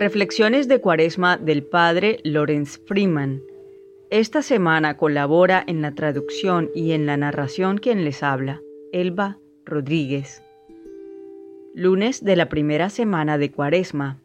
[0.00, 3.42] Reflexiones de Cuaresma del Padre Lorenz Freeman.
[4.10, 10.44] Esta semana colabora en la traducción y en la narración quien les habla, Elba Rodríguez.
[11.74, 14.22] Lunes de la primera semana de Cuaresma.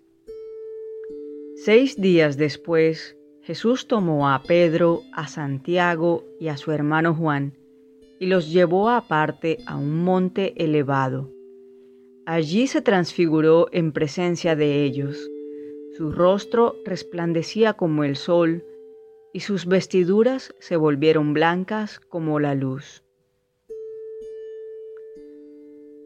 [1.55, 7.53] Seis días después, Jesús tomó a Pedro, a Santiago y a su hermano Juan
[8.19, 11.31] y los llevó aparte a un monte elevado.
[12.27, 15.31] Allí se transfiguró en presencia de ellos
[15.95, 18.63] su rostro resplandecía como el sol
[19.31, 23.03] y sus vestiduras se volvieron blancas como la luz.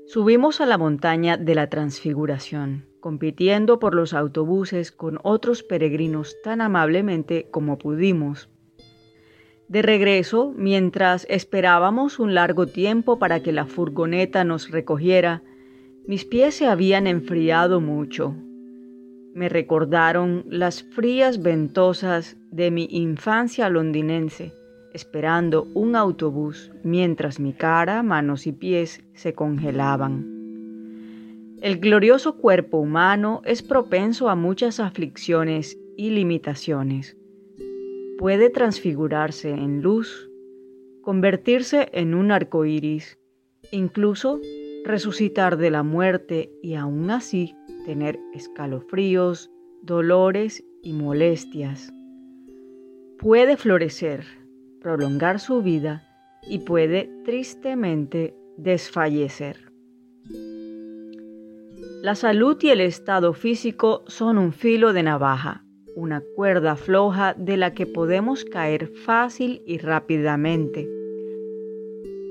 [0.07, 6.59] Subimos a la montaña de la transfiguración, compitiendo por los autobuses con otros peregrinos tan
[6.59, 8.49] amablemente como pudimos.
[9.69, 15.43] De regreso, mientras esperábamos un largo tiempo para que la furgoneta nos recogiera,
[16.05, 18.35] mis pies se habían enfriado mucho
[19.37, 24.51] me recordaron las frías ventosas de mi infancia londinense,
[24.93, 30.25] esperando un autobús mientras mi cara, manos y pies se congelaban.
[31.61, 37.15] El glorioso cuerpo humano es propenso a muchas aflicciones y limitaciones.
[38.17, 40.31] Puede transfigurarse en luz,
[41.03, 43.19] convertirse en un arco iris,
[43.69, 44.41] incluso
[44.83, 47.53] resucitar de la muerte y aún así
[47.87, 49.49] tener escalofríos,
[49.81, 51.93] dolores y molestias.
[53.17, 54.25] Puede florecer,
[54.81, 56.03] prolongar su vida
[56.49, 59.71] y puede tristemente desfallecer.
[62.03, 65.63] La salud y el estado físico son un filo de navaja,
[65.95, 70.96] una cuerda floja de la que podemos caer fácil y rápidamente.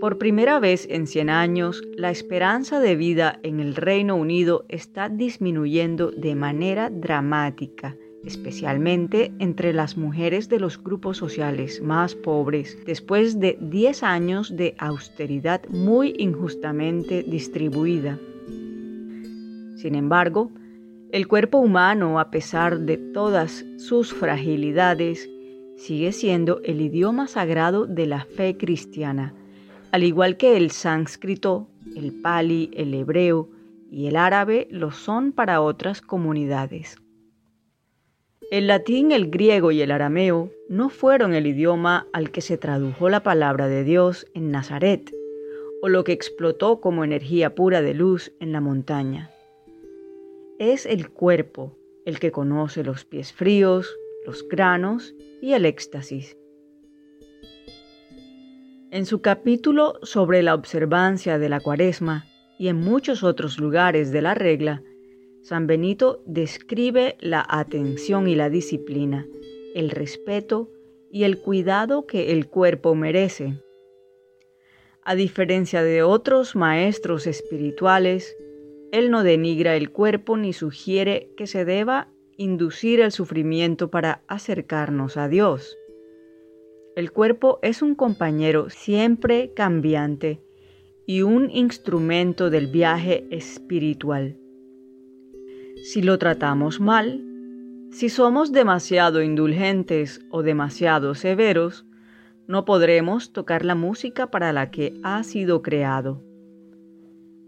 [0.01, 5.09] Por primera vez en 100 años, la esperanza de vida en el Reino Unido está
[5.09, 13.41] disminuyendo de manera dramática, especialmente entre las mujeres de los grupos sociales más pobres, después
[13.41, 18.19] de 10 años de austeridad muy injustamente distribuida.
[19.77, 20.51] Sin embargo,
[21.11, 25.31] el cuerpo humano, a pesar de todas sus fragilidades,
[25.77, 29.33] sigue siendo el idioma sagrado de la fe cristiana
[29.97, 33.49] al igual que el sánscrito, el pali, el hebreo
[33.91, 36.99] y el árabe lo son para otras comunidades.
[38.51, 43.09] El latín, el griego y el arameo no fueron el idioma al que se tradujo
[43.09, 45.11] la palabra de Dios en Nazaret,
[45.81, 49.31] o lo que explotó como energía pura de luz en la montaña.
[50.59, 51.75] Es el cuerpo
[52.05, 53.97] el que conoce los pies fríos,
[54.27, 56.37] los granos y el éxtasis.
[58.93, 62.25] En su capítulo sobre la observancia de la cuaresma
[62.57, 64.81] y en muchos otros lugares de la regla,
[65.43, 69.27] San Benito describe la atención y la disciplina,
[69.75, 70.71] el respeto
[71.11, 73.61] y el cuidado que el cuerpo merece.
[75.03, 78.37] A diferencia de otros maestros espirituales,
[78.93, 85.17] él no denigra el cuerpo ni sugiere que se deba inducir el sufrimiento para acercarnos
[85.17, 85.77] a Dios.
[86.97, 90.41] El cuerpo es un compañero siempre cambiante
[91.07, 94.39] y un instrumento del viaje espiritual.
[95.85, 97.23] Si lo tratamos mal,
[97.91, 101.85] si somos demasiado indulgentes o demasiado severos,
[102.47, 106.25] no podremos tocar la música para la que ha sido creado.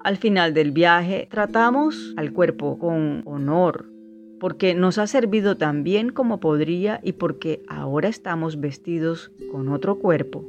[0.00, 3.91] Al final del viaje tratamos al cuerpo con honor,
[4.38, 9.99] porque nos ha servido tan bien como podría y porque ahora estamos vestidos con otro
[9.99, 10.44] cuerpo.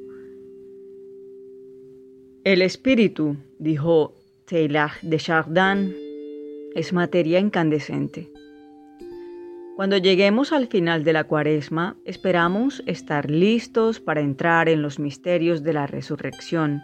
[2.44, 5.96] El espíritu, dijo Taylor de Chardin,
[6.76, 8.32] es materia incandescente.
[9.76, 15.64] Cuando lleguemos al final de la cuaresma, esperamos estar listos para entrar en los misterios
[15.64, 16.82] de la resurrección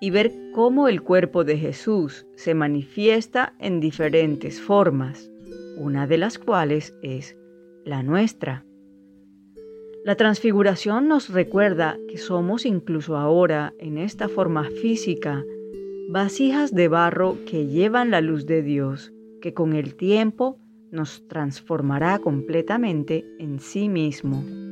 [0.00, 5.30] y ver cómo el cuerpo de Jesús se manifiesta en diferentes formas
[5.76, 7.36] una de las cuales es
[7.84, 8.64] la nuestra.
[10.04, 15.44] La transfiguración nos recuerda que somos incluso ahora, en esta forma física,
[16.08, 20.58] vasijas de barro que llevan la luz de Dios, que con el tiempo
[20.90, 24.65] nos transformará completamente en sí mismo.